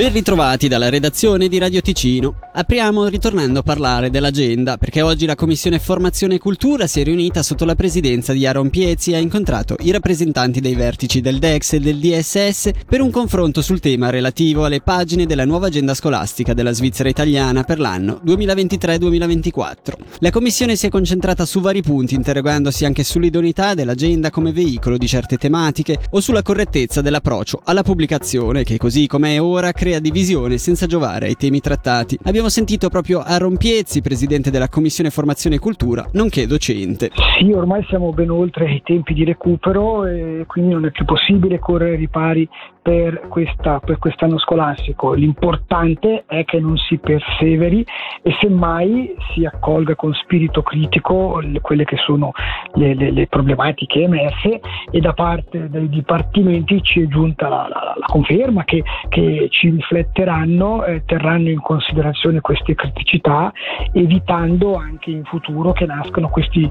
Ben 0.00 0.14
ritrovati 0.14 0.66
dalla 0.66 0.88
redazione 0.88 1.46
di 1.46 1.58
Radio 1.58 1.82
Ticino. 1.82 2.36
Apriamo 2.54 3.06
ritornando 3.08 3.58
a 3.58 3.62
parlare 3.62 4.08
dell'agenda, 4.08 4.78
perché 4.78 5.02
oggi 5.02 5.26
la 5.26 5.34
Commissione 5.34 5.78
Formazione 5.78 6.36
e 6.36 6.38
Cultura 6.38 6.86
si 6.86 7.00
è 7.00 7.04
riunita 7.04 7.42
sotto 7.42 7.66
la 7.66 7.74
presidenza 7.74 8.32
di 8.32 8.46
Aaron 8.46 8.70
Piezzi 8.70 9.10
e 9.12 9.16
ha 9.16 9.18
incontrato 9.18 9.76
i 9.80 9.90
rappresentanti 9.90 10.60
dei 10.60 10.74
vertici 10.74 11.20
del 11.20 11.38
DEX 11.38 11.74
e 11.74 11.80
del 11.80 11.98
DSS 11.98 12.70
per 12.86 13.02
un 13.02 13.10
confronto 13.10 13.60
sul 13.60 13.78
tema 13.80 14.08
relativo 14.08 14.64
alle 14.64 14.80
pagine 14.80 15.26
della 15.26 15.44
nuova 15.44 15.66
agenda 15.66 15.92
scolastica 15.92 16.54
della 16.54 16.72
Svizzera 16.72 17.10
italiana 17.10 17.62
per 17.62 17.78
l'anno 17.78 18.22
2023-2024. 18.24 19.74
La 20.20 20.30
Commissione 20.30 20.76
si 20.76 20.86
è 20.86 20.88
concentrata 20.88 21.44
su 21.44 21.60
vari 21.60 21.82
punti, 21.82 22.14
interrogandosi 22.14 22.86
anche 22.86 23.04
sull'idoneità 23.04 23.74
dell'agenda 23.74 24.30
come 24.30 24.50
veicolo 24.50 24.96
di 24.96 25.06
certe 25.06 25.36
tematiche 25.36 25.98
o 26.12 26.20
sulla 26.20 26.42
correttezza 26.42 27.02
dell'approccio 27.02 27.60
alla 27.64 27.82
pubblicazione 27.82 28.64
che 28.64 28.78
così 28.78 29.06
come 29.06 29.34
è 29.34 29.42
ora 29.42 29.72
crea 29.72 29.88
divisione 29.98 30.58
senza 30.58 30.86
giovare 30.86 31.26
ai 31.26 31.36
temi 31.36 31.60
trattati. 31.60 32.18
Abbiamo 32.24 32.48
sentito 32.48 32.88
proprio 32.88 33.20
Aaron 33.20 33.56
Piezzi, 33.56 34.00
presidente 34.00 34.50
della 34.50 34.68
Commissione 34.68 35.10
Formazione 35.10 35.56
e 35.56 35.58
Cultura, 35.58 36.08
nonché 36.12 36.46
docente. 36.46 37.10
Sì, 37.38 37.50
ormai 37.52 37.84
siamo 37.88 38.12
ben 38.12 38.30
oltre 38.30 38.70
i 38.72 38.82
tempi 38.84 39.14
di 39.14 39.24
recupero 39.24 40.06
e 40.06 40.44
quindi 40.46 40.72
non 40.72 40.84
è 40.84 40.90
più 40.90 41.04
possibile 41.04 41.58
correre 41.58 41.96
ripari 41.96 42.48
per, 42.82 43.28
questa, 43.28 43.78
per 43.78 43.98
quest'anno 43.98 44.38
scolastico. 44.38 45.12
L'importante 45.12 46.24
è 46.26 46.44
che 46.44 46.60
non 46.60 46.76
si 46.76 46.98
perseveri 46.98 47.84
e 48.22 48.32
semmai 48.40 49.14
si 49.32 49.44
accolga 49.44 49.94
con 49.94 50.12
spirito 50.14 50.62
critico 50.62 51.40
quelle 51.60 51.84
che 51.84 51.96
sono 52.04 52.32
le, 52.74 52.94
le, 52.94 53.10
le 53.10 53.26
problematiche 53.26 54.02
emerse 54.02 54.60
e 54.90 55.00
da 55.00 55.12
parte 55.12 55.68
dei 55.68 55.88
dipartimenti 55.88 56.82
ci 56.82 57.02
è 57.02 57.06
giunta 57.06 57.48
la, 57.48 57.68
la, 57.68 57.94
la 57.96 58.06
conferma 58.06 58.64
che, 58.64 58.82
che 59.08 59.48
ci 59.50 59.68
rifletteranno, 59.80 60.84
eh, 60.84 61.02
terranno 61.04 61.48
in 61.48 61.60
considerazione 61.60 62.40
queste 62.40 62.74
criticità, 62.74 63.52
evitando 63.92 64.76
anche 64.76 65.10
in 65.10 65.24
futuro 65.24 65.72
che 65.72 65.86
nascano 65.86 66.28
questi 66.28 66.68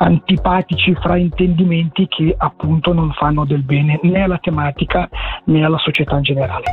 antipatici 0.00 0.94
fraintendimenti 0.94 2.06
che 2.08 2.34
appunto 2.36 2.92
non 2.92 3.12
fanno 3.12 3.44
del 3.44 3.62
bene 3.62 3.98
né 4.02 4.22
alla 4.22 4.38
tematica 4.38 5.08
né 5.46 5.64
alla 5.64 5.78
società 5.78 6.16
in 6.16 6.22
generale. 6.22 6.64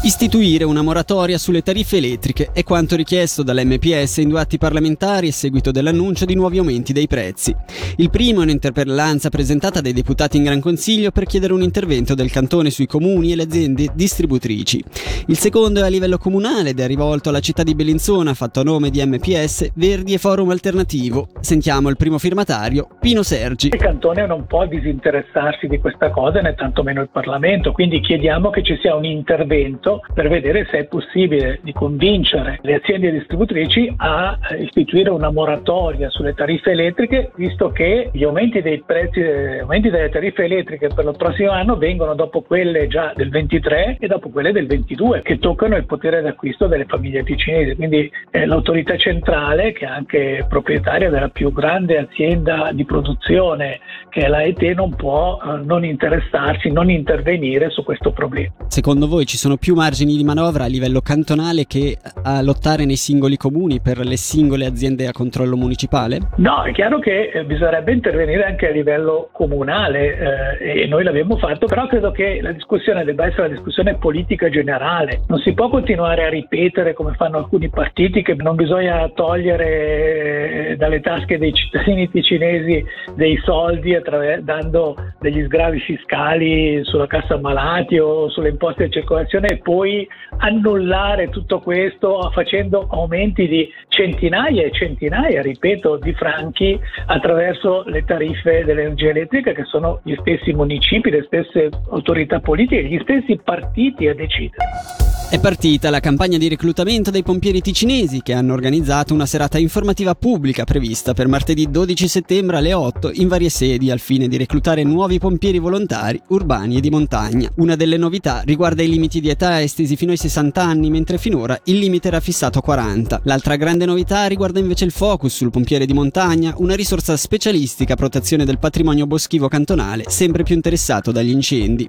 Istituire 0.00 0.62
una 0.62 0.82
moratoria 0.82 1.38
sulle 1.38 1.62
tariffe 1.62 1.96
elettriche 1.96 2.50
è 2.52 2.62
quanto 2.62 2.94
richiesto 2.94 3.42
dall'MPS 3.42 4.18
in 4.18 4.28
due 4.28 4.40
atti 4.40 4.56
parlamentari 4.56 5.28
a 5.28 5.32
seguito 5.32 5.72
dell'annuncio 5.72 6.24
di 6.24 6.36
nuovi 6.36 6.58
aumenti 6.58 6.92
dei 6.92 7.08
prezzi. 7.08 7.54
Il 7.96 8.08
primo 8.08 8.40
è 8.40 8.44
un'interpellanza 8.44 9.28
presentata 9.28 9.80
dai 9.80 9.92
deputati 9.92 10.36
in 10.36 10.44
Gran 10.44 10.60
Consiglio 10.60 11.10
per 11.10 11.24
chiedere 11.24 11.52
un 11.52 11.62
intervento 11.62 12.14
del 12.14 12.30
cantone 12.30 12.70
sui 12.70 12.86
comuni 12.86 13.32
e 13.32 13.36
le 13.36 13.42
aziende 13.42 13.88
distributrici. 13.92 14.84
Il 15.30 15.36
secondo 15.36 15.80
è 15.80 15.82
a 15.82 15.88
livello 15.88 16.16
comunale 16.16 16.70
ed 16.70 16.80
è 16.80 16.86
rivolto 16.86 17.28
alla 17.28 17.40
città 17.40 17.62
di 17.62 17.74
Bellinzona, 17.74 18.32
fatto 18.32 18.60
a 18.60 18.62
nome 18.62 18.88
di 18.88 19.04
MPS, 19.04 19.72
Verdi 19.74 20.14
e 20.14 20.18
Forum 20.18 20.48
Alternativo. 20.48 21.28
Sentiamo 21.40 21.90
il 21.90 21.98
primo 21.98 22.16
firmatario, 22.16 22.88
Pino 22.98 23.22
Sergi. 23.22 23.66
Il 23.66 23.76
cantone 23.76 24.26
non 24.26 24.46
può 24.46 24.64
disinteressarsi 24.64 25.66
di 25.66 25.80
questa 25.80 26.08
cosa 26.08 26.40
né 26.40 26.54
tantomeno 26.54 27.02
il 27.02 27.10
Parlamento, 27.12 27.72
quindi 27.72 28.00
chiediamo 28.00 28.48
che 28.48 28.62
ci 28.62 28.78
sia 28.80 28.94
un 28.94 29.04
intervento 29.04 30.00
per 30.14 30.30
vedere 30.30 30.66
se 30.70 30.78
è 30.78 30.84
possibile 30.84 31.60
di 31.62 31.74
convincere 31.74 32.58
le 32.62 32.76
aziende 32.76 33.12
distributrici 33.12 33.92
a 33.98 34.38
istituire 34.58 35.10
una 35.10 35.30
moratoria 35.30 36.08
sulle 36.08 36.32
tariffe 36.32 36.70
elettriche, 36.70 37.32
visto 37.36 37.68
che 37.68 38.08
gli 38.14 38.24
aumenti 38.24 38.62
dei 38.62 38.82
prezzi, 38.82 39.20
gli 39.20 39.58
aumenti 39.60 39.90
delle 39.90 40.08
tariffe 40.08 40.44
elettriche 40.44 40.88
per 40.88 41.04
il 41.04 41.16
prossimo 41.18 41.50
anno 41.50 41.76
vengono 41.76 42.14
dopo 42.14 42.40
quelle 42.40 42.86
già 42.86 43.12
del 43.14 43.28
23 43.28 43.98
e 44.00 44.06
dopo 44.06 44.30
quelle 44.30 44.52
del 44.52 44.66
22, 44.66 45.07
che 45.22 45.38
toccano 45.38 45.76
il 45.76 45.86
potere 45.86 46.22
d'acquisto 46.22 46.66
delle 46.66 46.84
famiglie 46.86 47.22
ticinesi. 47.22 47.74
Quindi 47.74 48.10
eh, 48.30 48.46
l'autorità 48.46 48.96
centrale, 48.96 49.72
che 49.72 49.84
è 49.84 49.88
anche 49.88 50.46
proprietaria 50.48 51.10
della 51.10 51.28
più 51.28 51.52
grande 51.52 51.98
azienda 51.98 52.70
di 52.72 52.84
produzione, 52.84 53.80
che 54.10 54.22
è 54.22 54.28
la 54.28 54.42
ET, 54.42 54.60
non 54.74 54.94
può 54.94 55.38
eh, 55.40 55.64
non 55.64 55.84
interessarsi, 55.84 56.70
non 56.70 56.90
intervenire 56.90 57.70
su 57.70 57.82
questo 57.84 58.12
problema. 58.12 58.52
Secondo 58.68 59.06
voi 59.06 59.26
ci 59.26 59.36
sono 59.36 59.56
più 59.56 59.74
margini 59.74 60.16
di 60.16 60.24
manovra 60.24 60.64
a 60.64 60.68
livello 60.68 61.00
cantonale 61.00 61.66
che 61.66 61.96
a 62.22 62.42
lottare 62.42 62.84
nei 62.84 62.96
singoli 62.96 63.36
comuni 63.36 63.80
per 63.80 63.98
le 63.98 64.16
singole 64.16 64.66
aziende 64.66 65.06
a 65.06 65.12
controllo 65.12 65.56
municipale? 65.56 66.18
No, 66.36 66.62
è 66.62 66.72
chiaro 66.72 66.98
che 66.98 67.30
eh, 67.32 67.44
bisognerebbe 67.44 67.92
intervenire 67.92 68.44
anche 68.44 68.68
a 68.68 68.70
livello 68.70 69.28
comunale 69.32 70.58
eh, 70.58 70.82
e 70.82 70.86
noi 70.86 71.04
l'abbiamo 71.04 71.36
fatto, 71.36 71.66
però 71.66 71.86
credo 71.86 72.10
che 72.10 72.40
la 72.42 72.52
discussione 72.52 73.04
debba 73.04 73.26
essere 73.26 73.46
una 73.46 73.54
discussione 73.54 73.96
politica 73.96 74.48
generale. 74.48 74.97
Non 75.26 75.38
si 75.38 75.52
può 75.52 75.68
continuare 75.68 76.24
a 76.24 76.28
ripetere 76.28 76.92
come 76.92 77.14
fanno 77.14 77.38
alcuni 77.38 77.68
partiti 77.68 78.22
che 78.22 78.34
non 78.34 78.56
bisogna 78.56 79.08
togliere 79.10 80.70
eh, 80.70 80.76
dalle 80.76 81.00
tasche 81.00 81.38
dei 81.38 81.52
cittadini 81.52 82.10
ticinesi 82.10 82.84
dei 83.14 83.36
soldi 83.44 83.94
attraver- 83.94 84.42
dando 84.42 84.96
degli 85.20 85.44
sgravi 85.44 85.78
fiscali 85.80 86.84
sulla 86.84 87.06
cassa 87.06 87.38
malati 87.38 87.98
o 87.98 88.28
sulle 88.28 88.48
imposte 88.48 88.84
di 88.84 88.92
circolazione 88.92 89.58
poi 89.58 90.06
annullare 90.38 91.28
tutto 91.28 91.60
questo 91.60 92.30
facendo 92.32 92.86
aumenti 92.90 93.46
di 93.46 93.68
centinaia 93.88 94.64
e 94.64 94.72
centinaia, 94.72 95.42
ripeto, 95.42 95.96
di 95.96 96.12
franchi 96.14 96.78
attraverso 97.06 97.84
le 97.86 98.04
tariffe 98.04 98.64
dell'energia 98.64 99.10
elettrica 99.10 99.52
che 99.52 99.64
sono 99.64 100.00
gli 100.02 100.14
stessi 100.20 100.52
municipi, 100.52 101.10
le 101.10 101.24
stesse 101.24 101.68
autorità 101.90 102.40
politiche, 102.40 102.84
gli 102.84 102.98
stessi 103.02 103.38
partiti 103.42 104.08
a 104.08 104.14
decidere. 104.14 104.87
Thank 104.88 105.12
you. 105.12 105.17
È 105.30 105.38
partita 105.38 105.90
la 105.90 106.00
campagna 106.00 106.38
di 106.38 106.48
reclutamento 106.48 107.10
dei 107.10 107.22
pompieri 107.22 107.60
ticinesi 107.60 108.22
che 108.22 108.32
hanno 108.32 108.54
organizzato 108.54 109.12
una 109.12 109.26
serata 109.26 109.58
informativa 109.58 110.14
pubblica 110.14 110.64
prevista 110.64 111.12
per 111.12 111.28
martedì 111.28 111.70
12 111.70 112.08
settembre 112.08 112.56
alle 112.56 112.72
8 112.72 113.10
in 113.12 113.28
varie 113.28 113.50
sedi 113.50 113.90
al 113.90 113.98
fine 113.98 114.26
di 114.26 114.38
reclutare 114.38 114.84
nuovi 114.84 115.18
pompieri 115.18 115.58
volontari 115.58 116.18
urbani 116.28 116.78
e 116.78 116.80
di 116.80 116.88
montagna. 116.88 117.50
Una 117.56 117.76
delle 117.76 117.98
novità 117.98 118.40
riguarda 118.40 118.82
i 118.82 118.88
limiti 118.88 119.20
di 119.20 119.28
età 119.28 119.60
estesi 119.60 119.96
fino 119.96 120.12
ai 120.12 120.16
60 120.16 120.62
anni 120.62 120.88
mentre 120.88 121.18
finora 121.18 121.60
il 121.64 121.76
limite 121.76 122.08
era 122.08 122.20
fissato 122.20 122.60
a 122.60 122.62
40. 122.62 123.20
L'altra 123.24 123.56
grande 123.56 123.84
novità 123.84 124.24
riguarda 124.28 124.60
invece 124.60 124.86
il 124.86 124.92
focus 124.92 125.36
sul 125.36 125.50
pompiere 125.50 125.84
di 125.84 125.92
montagna, 125.92 126.54
una 126.56 126.74
risorsa 126.74 127.18
specialistica 127.18 127.92
a 127.92 127.96
protezione 127.96 128.46
del 128.46 128.58
patrimonio 128.58 129.06
boschivo 129.06 129.48
cantonale 129.48 130.04
sempre 130.06 130.42
più 130.42 130.54
interessato 130.54 131.12
dagli 131.12 131.28
incendi. 131.28 131.86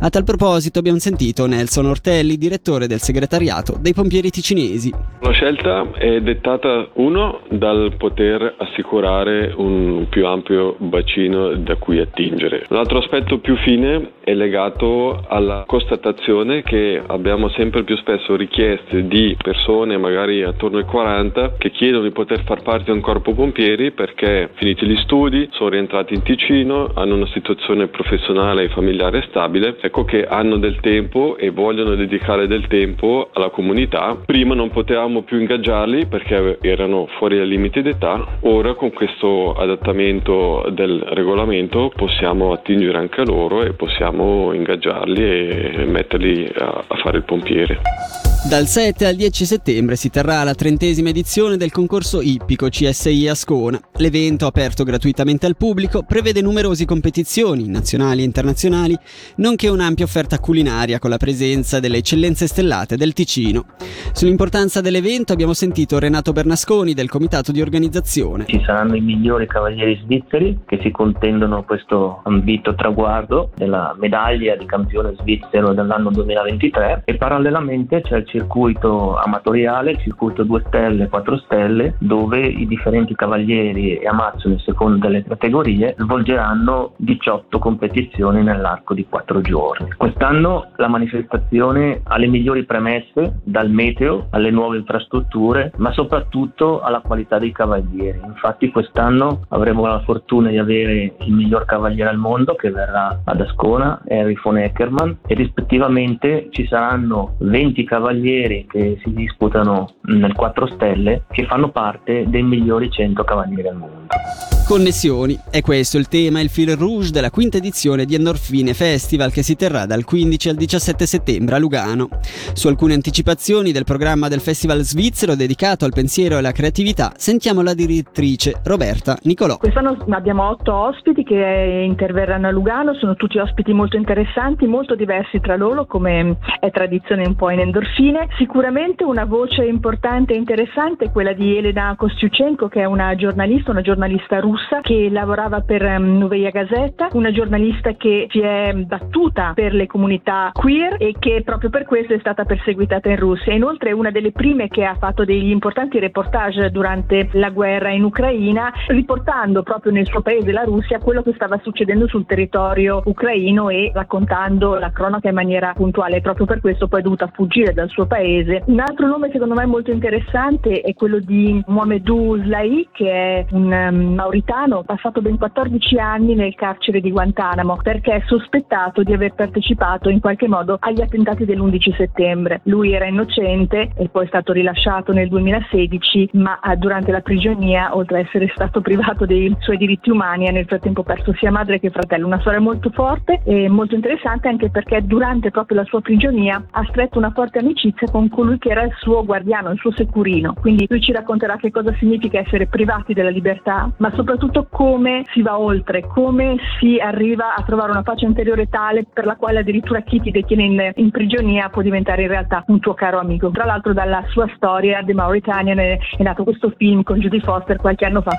A 0.00 0.10
tal 0.10 0.24
proposito 0.24 0.80
abbiamo 0.80 0.98
sentito 0.98 1.46
Nelson 1.46 1.86
Ortelli, 1.86 2.36
direttore 2.36 2.78
direttore 2.80 2.86
del 2.86 3.00
segretariato 3.00 3.76
dei 3.78 3.92
pompieri 3.92 4.30
ticinesi. 4.30 4.92
La 5.20 5.32
scelta 5.32 5.90
è 5.92 6.20
dettata, 6.20 6.88
uno, 6.94 7.40
dal 7.50 7.94
poter 7.96 8.54
assicurare 8.56 9.52
un 9.54 10.06
più 10.08 10.26
ampio 10.26 10.76
bacino 10.78 11.54
da 11.54 11.76
cui 11.76 11.98
attingere. 11.98 12.64
L'altro 12.68 12.98
aspetto 12.98 13.38
più 13.38 13.56
fine 13.56 14.12
è 14.20 14.34
legato 14.34 15.24
alla 15.28 15.64
constatazione 15.66 16.62
che 16.62 17.02
abbiamo 17.04 17.48
sempre 17.50 17.82
più 17.84 17.96
spesso 17.96 18.36
richieste 18.36 19.06
di 19.06 19.36
persone, 19.40 19.98
magari 19.98 20.42
attorno 20.42 20.78
ai 20.78 20.84
40, 20.84 21.54
che 21.58 21.70
chiedono 21.70 22.04
di 22.04 22.10
poter 22.10 22.42
far 22.44 22.62
parte 22.62 22.84
di 22.84 22.90
un 22.92 23.00
corpo 23.00 23.34
pompieri 23.34 23.90
perché 23.92 24.50
finiti 24.54 24.86
gli 24.86 24.96
studi, 25.02 25.48
sono 25.52 25.70
rientrati 25.70 26.14
in 26.14 26.22
Ticino, 26.22 26.92
hanno 26.94 27.14
una 27.14 27.28
situazione 27.32 27.88
professionale 27.88 28.64
e 28.64 28.68
familiare 28.68 29.24
stabile, 29.28 29.76
ecco 29.80 30.04
che 30.04 30.24
hanno 30.24 30.58
del 30.58 30.78
tempo 30.80 31.36
e 31.36 31.50
vogliono 31.50 31.94
dedicare 31.94 32.46
del 32.46 32.66
tempo 32.70 33.30
alla 33.32 33.50
comunità. 33.50 34.16
Prima 34.24 34.54
non 34.54 34.70
potevamo 34.70 35.22
più 35.22 35.40
ingaggiarli 35.40 36.06
perché 36.06 36.58
erano 36.62 37.08
fuori 37.18 37.36
dai 37.36 37.48
limiti 37.48 37.82
d'età, 37.82 38.38
ora 38.42 38.74
con 38.74 38.92
questo 38.92 39.54
adattamento 39.54 40.64
del 40.70 41.00
regolamento 41.08 41.90
possiamo 41.94 42.52
attingere 42.52 42.96
anche 42.96 43.22
a 43.22 43.24
loro 43.24 43.64
e 43.64 43.72
possiamo 43.72 44.52
ingaggiarli 44.52 45.22
e 45.22 45.84
metterli 45.84 46.48
a, 46.56 46.84
a 46.86 46.96
fare 46.96 47.16
il 47.16 47.24
pompiere. 47.24 48.29
Dal 48.42 48.64
7 48.64 49.04
al 49.06 49.16
10 49.16 49.44
settembre 49.44 49.96
si 49.96 50.08
terrà 50.08 50.42
la 50.42 50.54
trentesima 50.54 51.10
edizione 51.10 51.58
del 51.58 51.70
concorso 51.70 52.22
ippico 52.22 52.68
CSI 52.68 53.28
Ascona. 53.28 53.78
L'evento, 53.98 54.46
aperto 54.46 54.82
gratuitamente 54.82 55.44
al 55.44 55.58
pubblico, 55.58 56.02
prevede 56.02 56.40
numerose 56.40 56.86
competizioni 56.86 57.68
nazionali 57.68 58.22
e 58.22 58.24
internazionali, 58.24 58.96
nonché 59.36 59.68
un'ampia 59.68 60.06
offerta 60.06 60.38
culinaria 60.38 60.98
con 60.98 61.10
la 61.10 61.18
presenza 61.18 61.80
delle 61.80 61.98
eccellenze 61.98 62.46
stellate 62.46 62.96
del 62.96 63.12
Ticino. 63.12 63.66
Sull'importanza 64.12 64.80
dell'evento 64.80 65.34
abbiamo 65.34 65.52
sentito 65.52 65.98
Renato 65.98 66.32
Bernasconi 66.32 66.94
del 66.94 67.10
comitato 67.10 67.52
di 67.52 67.60
organizzazione. 67.60 68.46
Ci 68.46 68.62
saranno 68.64 68.96
i 68.96 69.02
migliori 69.02 69.46
cavalieri 69.46 70.00
svizzeri 70.02 70.60
che 70.64 70.80
si 70.82 70.90
contendono 70.90 71.62
questo 71.64 72.22
ambito 72.24 72.74
traguardo 72.74 73.50
della 73.54 73.94
medaglia 73.98 74.56
di 74.56 74.64
campione 74.64 75.14
svizzero 75.20 75.74
dell'anno 75.74 76.10
2023 76.10 77.02
e 77.04 77.16
parallelamente 77.16 78.00
c'è 78.00 78.16
il 78.16 78.28
circuito 78.30 79.16
amatoriale, 79.16 79.98
circuito 79.98 80.44
2 80.44 80.64
stelle, 80.66 81.08
4 81.08 81.36
stelle, 81.38 81.94
dove 81.98 82.38
i 82.38 82.66
differenti 82.66 83.14
cavalieri 83.14 83.96
e 83.96 84.06
amazzoni, 84.06 84.58
secondo 84.60 85.08
le 85.08 85.24
categorie, 85.24 85.94
svolgeranno 85.98 86.92
18 86.96 87.58
competizioni 87.58 88.42
nell'arco 88.42 88.94
di 88.94 89.06
4 89.08 89.40
giorni. 89.40 89.92
Quest'anno 89.96 90.68
la 90.76 90.88
manifestazione 90.88 92.00
ha 92.04 92.16
le 92.16 92.28
migliori 92.28 92.64
premesse, 92.64 93.40
dal 93.42 93.70
meteo 93.70 94.28
alle 94.30 94.50
nuove 94.50 94.78
infrastrutture, 94.78 95.72
ma 95.76 95.92
soprattutto 95.92 96.80
alla 96.80 97.00
qualità 97.00 97.38
dei 97.38 97.52
cavalieri. 97.52 98.20
Infatti 98.24 98.70
quest'anno 98.70 99.40
avremo 99.48 99.86
la 99.86 100.00
fortuna 100.00 100.50
di 100.50 100.58
avere 100.58 101.14
il 101.18 101.32
miglior 101.32 101.64
cavaliere 101.64 102.10
al 102.10 102.18
mondo 102.18 102.54
che 102.54 102.70
verrà 102.70 103.20
ad 103.24 103.40
Ascona, 103.40 104.00
Harry 104.08 104.38
von 104.40 104.58
Eckermann, 104.58 105.12
e 105.26 105.34
rispettivamente 105.34 106.48
ci 106.50 106.66
saranno 106.66 107.34
20 107.38 107.84
cavalieri 107.84 108.19
che 108.20 108.98
si 109.02 109.12
disputano 109.12 109.94
nel 110.02 110.34
4 110.34 110.66
stelle 110.66 111.24
che 111.30 111.46
fanno 111.46 111.70
parte 111.70 112.24
dei 112.28 112.42
migliori 112.42 112.90
100 112.90 113.24
cavalieri 113.24 113.68
al 113.68 113.76
mondo. 113.76 114.59
Connessioni. 114.70 115.36
È 115.50 115.62
questo 115.62 115.98
il 115.98 116.06
tema 116.06 116.40
il 116.40 116.48
fil 116.48 116.76
rouge 116.76 117.10
della 117.10 117.32
quinta 117.32 117.56
edizione 117.56 118.04
di 118.04 118.14
Endorfine 118.14 118.72
Festival 118.72 119.32
che 119.32 119.42
si 119.42 119.56
terrà 119.56 119.84
dal 119.84 120.04
15 120.04 120.50
al 120.50 120.54
17 120.54 121.06
settembre 121.06 121.56
a 121.56 121.58
Lugano. 121.58 122.08
Su 122.52 122.68
alcune 122.68 122.94
anticipazioni 122.94 123.72
del 123.72 123.82
programma 123.82 124.28
del 124.28 124.38
festival 124.38 124.82
svizzero 124.82 125.34
dedicato 125.34 125.84
al 125.84 125.90
pensiero 125.90 126.36
e 126.36 126.38
alla 126.38 126.52
creatività 126.52 127.10
sentiamo 127.16 127.62
la 127.62 127.74
direttrice 127.74 128.60
Roberta 128.62 129.18
Nicolò. 129.24 129.56
Quest'anno 129.56 130.06
abbiamo 130.10 130.48
otto 130.48 130.72
ospiti 130.72 131.24
che 131.24 131.82
interverranno 131.84 132.46
a 132.46 132.52
Lugano, 132.52 132.94
sono 132.94 133.16
tutti 133.16 133.38
ospiti 133.38 133.72
molto 133.72 133.96
interessanti, 133.96 134.68
molto 134.68 134.94
diversi 134.94 135.40
tra 135.40 135.56
loro 135.56 135.84
come 135.84 136.36
è 136.60 136.70
tradizione 136.70 137.26
un 137.26 137.34
po' 137.34 137.50
in 137.50 137.58
Endorfine. 137.58 138.28
Sicuramente 138.38 139.02
una 139.02 139.24
voce 139.24 139.64
importante 139.64 140.32
e 140.32 140.36
interessante 140.36 141.06
è 141.06 141.10
quella 141.10 141.32
di 141.32 141.56
Elena 141.56 141.92
Kostiuchenko 141.98 142.68
che 142.68 142.82
è 142.82 142.84
una 142.84 143.16
giornalista, 143.16 143.72
una 143.72 143.80
giornalista 143.80 144.38
russa 144.38 144.58
russa 144.60 144.80
che 144.82 145.08
lavorava 145.10 145.60
per 145.60 145.82
um, 145.82 146.18
Novaya 146.18 146.50
Gazeta, 146.50 147.08
una 147.12 147.30
giornalista 147.30 147.92
che 147.92 148.26
si 148.28 148.40
è 148.40 148.72
battuta 148.74 149.52
per 149.54 149.72
le 149.72 149.86
comunità 149.86 150.50
queer 150.52 150.96
e 150.98 151.14
che 151.18 151.42
proprio 151.44 151.70
per 151.70 151.84
questo 151.84 152.12
è 152.12 152.18
stata 152.18 152.44
perseguitata 152.44 153.08
in 153.08 153.16
Russia. 153.16 153.54
Inoltre 153.54 153.90
è 153.90 153.92
una 153.92 154.10
delle 154.10 154.32
prime 154.32 154.68
che 154.68 154.84
ha 154.84 154.94
fatto 154.94 155.24
degli 155.24 155.50
importanti 155.50 155.98
reportage 155.98 156.70
durante 156.70 157.28
la 157.32 157.50
guerra 157.50 157.90
in 157.90 158.04
Ucraina, 158.04 158.72
riportando 158.88 159.62
proprio 159.62 159.92
nel 159.92 160.06
suo 160.06 160.20
paese, 160.20 160.52
la 160.52 160.64
Russia, 160.64 160.98
quello 160.98 161.22
che 161.22 161.32
stava 161.34 161.58
succedendo 161.62 162.06
sul 162.06 162.26
territorio 162.26 163.00
ucraino 163.04 163.70
e 163.70 163.90
raccontando 163.94 164.74
la 164.74 164.90
cronaca 164.90 165.28
in 165.28 165.34
maniera 165.34 165.72
puntuale. 165.74 166.20
Proprio 166.20 166.46
per 166.46 166.60
questo 166.60 166.86
poi 166.86 167.00
è 167.00 167.02
dovuta 167.02 167.30
fuggire 167.32 167.72
dal 167.72 167.88
suo 167.88 168.06
paese. 168.06 168.62
Un 168.66 168.80
altro 168.80 169.06
nome 169.06 169.30
secondo 169.32 169.54
me 169.54 169.64
molto 169.64 169.90
interessante 169.90 170.80
è 170.80 170.92
quello 170.94 171.18
di 171.18 171.62
Mohamedou 171.66 172.42
Slahi, 172.42 172.88
che 172.92 173.10
è 173.10 173.46
un 173.52 173.72
um, 173.72 174.14
mauritano 174.14 174.39
Napolitano, 174.40 174.82
passato 174.84 175.20
ben 175.20 175.36
14 175.36 175.98
anni 175.98 176.34
nel 176.34 176.54
carcere 176.54 177.00
di 177.00 177.10
Guantanamo 177.10 177.78
perché 177.82 178.14
è 178.14 178.22
sospettato 178.26 179.02
di 179.02 179.12
aver 179.12 179.34
partecipato 179.34 180.08
in 180.08 180.20
qualche 180.20 180.48
modo 180.48 180.76
agli 180.80 181.00
attentati 181.00 181.44
dell'11 181.44 181.96
settembre. 181.96 182.60
Lui 182.64 182.92
era 182.92 183.06
innocente 183.06 183.90
e 183.94 184.08
poi 184.08 184.24
è 184.24 184.28
stato 184.28 184.52
rilasciato 184.52 185.12
nel 185.12 185.28
2016, 185.28 186.30
ma 186.34 186.58
eh, 186.60 186.76
durante 186.76 187.12
la 187.12 187.20
prigionia, 187.20 187.94
oltre 187.94 188.18
a 188.18 188.20
essere 188.20 188.50
stato 188.54 188.80
privato 188.80 189.26
dei 189.26 189.54
suoi 189.60 189.76
diritti 189.76 190.10
umani, 190.10 190.48
ha 190.48 190.52
nel 190.52 190.66
frattempo 190.66 191.02
perso 191.02 191.34
sia 191.34 191.50
madre 191.50 191.78
che 191.78 191.90
fratello. 191.90 192.26
Una 192.26 192.40
storia 192.40 192.60
molto 192.60 192.90
forte 192.90 193.42
e 193.44 193.68
molto 193.68 193.94
interessante 193.94 194.48
anche 194.48 194.70
perché 194.70 195.04
durante 195.04 195.50
proprio 195.50 195.78
la 195.78 195.84
sua 195.84 196.00
prigionia 196.00 196.62
ha 196.70 196.84
stretto 196.88 197.18
una 197.18 197.30
forte 197.30 197.58
amicizia 197.58 198.08
con 198.10 198.28
colui 198.28 198.58
che 198.58 198.70
era 198.70 198.82
il 198.82 198.94
suo 198.98 199.24
guardiano, 199.24 199.70
il 199.70 199.78
suo 199.78 199.92
securino. 199.92 200.54
Quindi 200.54 200.86
lui 200.88 201.00
ci 201.00 201.12
racconterà 201.12 201.56
che 201.56 201.70
cosa 201.70 201.94
significa 201.98 202.38
essere 202.38 202.66
privati 202.66 203.12
della 203.12 203.30
libertà, 203.30 203.90
ma 203.98 204.10
soprattutto 204.14 204.29
soprattutto 204.30 204.68
come 204.70 205.24
si 205.32 205.42
va 205.42 205.58
oltre, 205.58 206.06
come 206.06 206.56
si 206.78 206.98
arriva 206.98 207.56
a 207.56 207.62
trovare 207.64 207.90
una 207.90 208.02
pace 208.02 208.26
interiore 208.26 208.68
tale 208.68 209.04
per 209.12 209.24
la 209.24 209.34
quale 209.34 209.58
addirittura 209.58 210.02
chi 210.02 210.20
ti 210.20 210.30
detiene 210.30 210.62
in, 210.62 210.92
in 210.94 211.10
prigionia 211.10 211.68
può 211.68 211.82
diventare 211.82 212.22
in 212.22 212.28
realtà 212.28 212.62
un 212.68 212.78
tuo 212.78 212.94
caro 212.94 213.18
amico. 213.18 213.50
Tra 213.50 213.64
l'altro 213.64 213.92
dalla 213.92 214.22
sua 214.28 214.48
storia, 214.54 215.02
The 215.04 215.14
Mauritanian, 215.14 215.78
è, 215.78 215.98
è 216.16 216.22
nato 216.22 216.44
questo 216.44 216.72
film 216.76 217.02
con 217.02 217.18
Judy 217.18 217.40
Foster 217.40 217.76
qualche 217.76 218.04
anno 218.04 218.22
fa. 218.22 218.30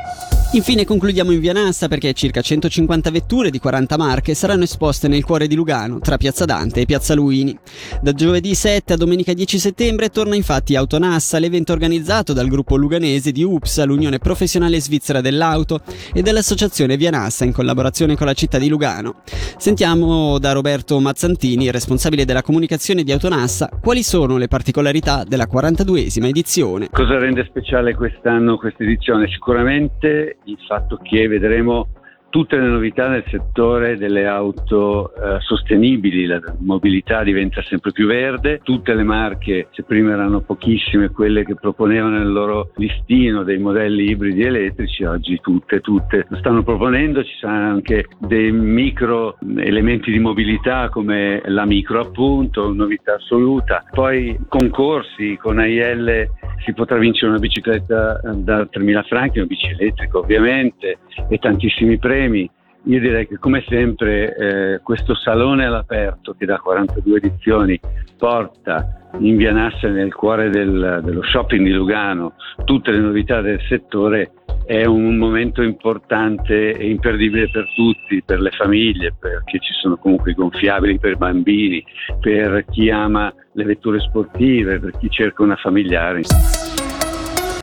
Infine 0.54 0.84
concludiamo 0.84 1.32
in 1.32 1.40
Via 1.40 1.54
Nassa 1.54 1.88
perché 1.88 2.12
circa 2.12 2.42
150 2.42 3.10
vetture 3.10 3.50
di 3.50 3.58
40 3.58 3.96
marche 3.96 4.34
saranno 4.34 4.64
esposte 4.64 5.08
nel 5.08 5.24
cuore 5.24 5.48
di 5.48 5.56
Lugano, 5.56 6.00
tra 6.00 6.18
Piazza 6.18 6.44
Dante 6.44 6.82
e 6.82 6.86
Piazza 6.86 7.14
Luini. 7.14 7.58
Da 8.02 8.12
giovedì 8.12 8.54
7 8.54 8.92
a 8.92 8.98
domenica 8.98 9.32
10 9.32 9.58
settembre 9.58 10.10
torna 10.10 10.36
infatti 10.36 10.76
Autonassa, 10.76 11.40
l'evento 11.40 11.72
organizzato 11.72 12.34
dal 12.34 12.50
gruppo 12.50 12.76
luganese 12.76 13.32
di 13.32 13.44
UPSA, 13.44 13.86
l'Unione 13.86 14.20
Professionale 14.20 14.82
Svizzera 14.82 15.22
dell'Auto, 15.22 15.80
e 16.14 16.22
dell'associazione 16.22 16.98
Via 16.98 17.10
Nassa 17.10 17.46
in 17.46 17.54
collaborazione 17.54 18.16
con 18.16 18.28
la 18.28 18.34
città 18.34 18.58
di 18.58 18.70
Lugano. 18.70 19.22
Sentiamo 19.58 20.40
da 20.40 20.52
Roberto 20.52 21.00
Mazzantini, 21.00 21.72
responsabile 21.72 22.26
della 22.26 22.42
comunicazione 22.42 23.04
di 23.04 23.12
Autonassa, 23.12 23.70
quali 23.82 24.04
sono 24.04 24.38
le 24.38 24.48
particolarità 24.48 25.24
della 25.24 25.48
42esima 25.52 26.26
edizione. 26.26 26.90
Cosa 26.92 27.18
rende 27.18 27.46
speciale 27.46 27.96
quest'anno 27.96 28.58
questa 28.58 28.84
edizione? 28.84 29.28
Sicuramente 29.28 30.38
il 30.46 30.58
fatto 30.68 31.00
che 31.02 31.28
vedremo 31.28 31.88
tutte 32.32 32.58
le 32.58 32.68
novità 32.68 33.10
nel 33.10 33.26
settore 33.28 33.98
delle 33.98 34.26
auto 34.26 35.14
eh, 35.14 35.40
sostenibili, 35.42 36.26
la 36.26 36.40
mobilità 36.60 37.24
diventa 37.24 37.62
sempre 37.64 37.92
più 37.92 38.08
verde, 38.08 38.62
tutte 38.64 38.94
le 38.94 39.04
marche, 39.04 39.68
se 39.72 39.84
prima 39.84 40.14
erano 40.14 40.40
pochissime 40.40 41.10
quelle 41.10 41.44
che 41.44 41.56
proponevano 41.56 42.18
nel 42.18 42.32
loro 42.32 42.72
listino 42.76 43.44
dei 43.44 43.58
modelli 43.58 44.10
ibridi 44.10 44.44
elettrici, 44.44 45.04
oggi 45.04 45.40
tutte, 45.42 45.82
tutte 45.82 46.26
lo 46.30 46.38
stanno 46.38 46.64
proponendo, 46.64 47.22
ci 47.22 47.36
saranno 47.38 47.74
anche 47.74 48.08
dei 48.18 48.52
micro 48.52 49.38
elementi 49.58 50.10
di 50.10 50.20
mobilità 50.20 50.88
come 50.90 51.42
la 51.46 51.66
micro 51.66 52.00
appunto, 52.00 52.74
novità 52.74 53.16
assoluta, 53.16 53.84
poi 53.92 54.38
concorsi 54.48 55.38
con 55.38 55.60
AIL 55.60 56.30
si 56.64 56.74
potrà 56.74 56.98
vincere 56.98 57.32
una 57.32 57.40
bicicletta 57.40 58.20
eh, 58.20 58.36
da 58.36 58.62
3.000 58.62 59.04
franchi, 59.06 59.38
una 59.40 59.48
bici 59.48 59.68
elettrica 59.68 60.18
ovviamente 60.18 61.00
e 61.30 61.38
tantissimi 61.38 61.98
premi. 61.98 62.50
Io 62.86 63.00
direi 63.00 63.28
che 63.28 63.38
come 63.38 63.64
sempre 63.68 64.36
eh, 64.36 64.80
questo 64.82 65.14
salone 65.14 65.66
all'aperto 65.66 66.34
che 66.34 66.46
da 66.46 66.58
42 66.58 67.18
edizioni 67.18 67.80
porta 68.18 69.10
in 69.20 69.36
Via 69.36 69.52
Nassa 69.52 69.88
nel 69.90 70.14
cuore 70.14 70.50
del, 70.50 71.02
dello 71.04 71.22
shopping 71.24 71.64
di 71.64 71.72
Lugano 71.72 72.34
tutte 72.66 72.92
le 72.92 73.00
novità 73.00 73.42
del 73.42 73.62
settore 73.68 74.32
è 74.72 74.86
un 74.86 75.18
momento 75.18 75.62
importante 75.62 76.78
e 76.78 76.90
imperdibile 76.90 77.50
per 77.50 77.68
tutti, 77.76 78.24
per 78.24 78.40
le 78.40 78.52
famiglie, 78.52 79.14
perché 79.20 79.60
ci 79.60 79.74
sono 79.74 79.98
comunque 79.98 80.32
i 80.32 80.34
gonfiabili 80.34 80.98
per 80.98 81.12
i 81.12 81.18
bambini, 81.18 81.84
per 82.22 82.64
chi 82.72 82.90
ama 82.90 83.34
le 83.52 83.66
vetture 83.66 84.00
sportive, 84.00 84.80
per 84.80 84.98
chi 84.98 85.10
cerca 85.10 85.44
una 85.44 85.58
familiare. 85.58 86.22